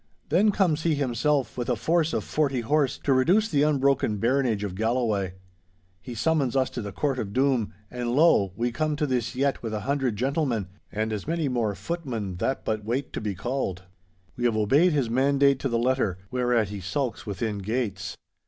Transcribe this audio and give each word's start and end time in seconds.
'Then 0.29 0.49
comes 0.49 0.81
he 0.81 0.95
himself, 0.95 1.55
with 1.55 1.69
a 1.69 1.75
force 1.75 2.11
of 2.11 2.23
forty 2.23 2.61
horse, 2.61 2.97
to 2.97 3.13
reduce 3.13 3.47
the 3.47 3.61
unbroken 3.61 4.17
baronage 4.17 4.63
of 4.63 4.73
Galloway. 4.73 5.35
He 6.01 6.15
summons 6.15 6.55
us 6.55 6.71
to 6.71 6.81
the 6.81 6.91
court 6.91 7.19
of 7.19 7.33
doom, 7.33 7.71
and 7.91 8.13
lo! 8.15 8.51
we 8.55 8.71
come 8.71 8.95
to 8.95 9.05
this 9.05 9.35
yett 9.35 9.61
with 9.61 9.75
a 9.75 9.81
hundred 9.81 10.15
gentlemen, 10.15 10.69
and 10.91 11.13
as 11.13 11.27
many 11.27 11.47
more 11.47 11.75
footmen 11.75 12.37
that 12.37 12.65
but 12.65 12.83
wait 12.83 13.13
to 13.13 13.21
be 13.21 13.35
called. 13.35 13.83
We 14.35 14.45
have 14.45 14.57
obeyed 14.57 14.91
his 14.93 15.07
mandate 15.07 15.59
to 15.59 15.69
the 15.69 15.77
letter, 15.77 16.17
whereat 16.31 16.69
he 16.69 16.79
sulks 16.81 17.27
within 17.27 17.59
gates. 17.59 18.17